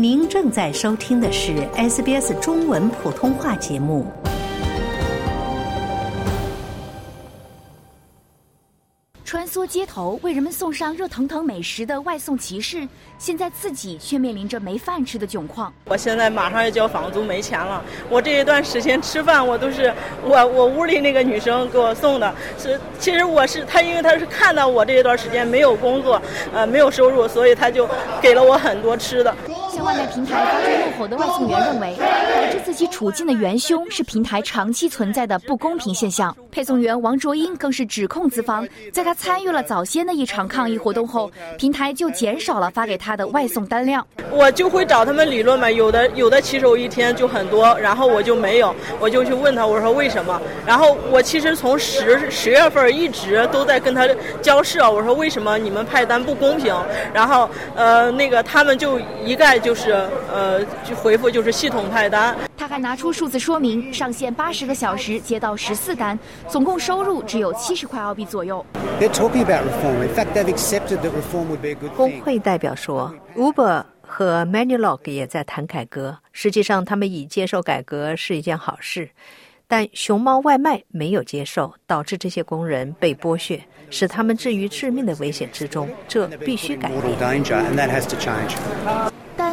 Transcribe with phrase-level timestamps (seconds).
[0.00, 4.06] 您正在收听的是 SBS 中文普通话节目。
[9.24, 12.86] 穿梭街头为人们送上热腾腾美食的外送骑士，
[13.18, 15.74] 现在自己却面临着没饭吃的窘况。
[15.86, 17.82] 我现在马上要交房租，没钱了。
[18.08, 19.92] 我这一段时间吃饭，我都是
[20.22, 22.32] 我我屋里那个女生给我送的。
[22.56, 26.22] 是，其实我是她，因为她是看到我这一段时间没有工作，
[26.54, 27.86] 呃，没有收入，所以她就
[28.22, 29.36] 给了我很多吃的。
[29.88, 36.36] 外卖平台发出怒吼的外送员认为，导致自己处境的元凶是平台长期存在的不公平现象。
[36.52, 44.06] 配送员王卓英更是指控资方，在他参与了早先的一场抗议活动后，平台就减少了发给他的外送单量。
[44.30, 50.38] 我就会找他们理论嘛，有的有的骑手一天就很多，然后我就没有，我就去问他，我说为什么？
[50.66, 54.06] 然后我其实从十十月份一直都在跟他
[54.42, 56.74] 交涉，我说为什么你们派单不公平？
[57.14, 59.77] 然后呃那个他们就一概就。
[59.78, 59.92] 就是
[60.32, 62.36] 呃，就回复就是系统派单。
[62.56, 68.64] 他还拿出数字说明，上线八十个小时接到十四单，总共收入只有七十块澳币左右。
[71.96, 76.18] 工会代表说，Uber 和 Manulog 也在谈改革。
[76.32, 79.08] 实际上，他们已接受改革是一件好事，
[79.68, 85.88] 但熊猫外卖没有接受，导致这些工人被剥削，使他们置于致命的危险之中。
[86.08, 87.00] 这必须改变。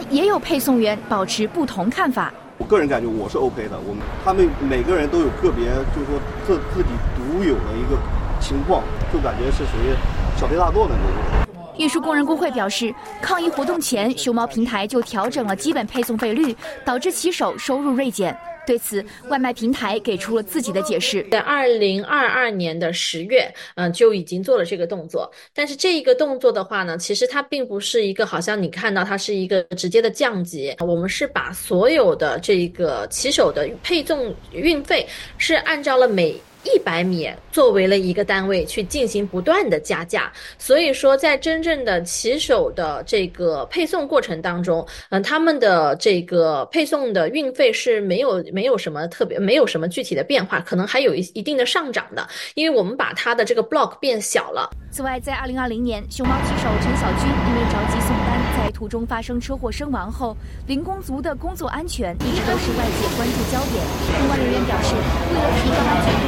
[0.09, 2.31] 也有配送员保持不同看法。
[2.57, 7.97] 我个人感觉我是 OK 的，我们他们每个人都有个别，就是说自自己独有的一个
[8.39, 9.93] 情况，就感觉是属于
[10.37, 11.44] 小题大做的那种。
[11.77, 18.37] 运输工人工会表示，抗议活动前，熊猫平台就调整了基本配送费率，导致骑手收入锐减。
[18.65, 21.21] 对此，外卖平台给出了自己的解释。
[21.29, 25.31] 在二零二二年的十月，嗯，就已经做了这个动作。
[25.53, 30.75] 但是这一个动作的话呢，其实它并不是一个好像你看到它是一个直接的降级。
[30.79, 35.05] 我们是把所有的这个骑手的配送运费
[35.37, 36.35] 是按照了每。
[36.73, 54.69] 一百米作为了一个单位去进行不断的加价，所以说在真正的骑手的这个配送过程当中，嗯，他们的这个配送的运费是没有没有什么特别，没有什么具体的变化，可能还有一一定的上涨的，因为我们把它的这个 block 变小了。
[54.95, 63.83] 此外，在二零二零年，熊猫骑手陈小军因为着急送单，在途中发生车祸身亡后，零工族的工作安全一直都是外界关注焦点。
[64.07, 66.23] 相关人员表示，为了提高安全度。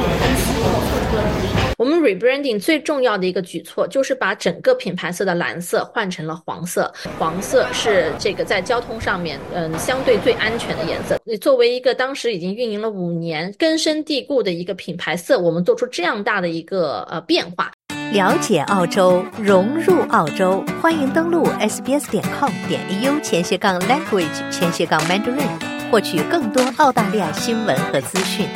[1.78, 6.92] 我们 rebranding 最重要的一个举措就是把整个品牌色的蓝色换成了黄色。
[7.18, 11.18] 黄色是这个在交通上面，嗯，相对最安全的颜色。
[11.24, 17.72] 你作为一个当时已经运营了五年、根深蒂固的一个品牌色，我们做出这样大的一个呃变化。
[18.12, 28.48] 了解澳洲，融入澳洲，欢迎登录 sbs 点 com 点 au 前斜杠 language 前斜杠 mandarin，获取更多澳大利亚新闻和资讯。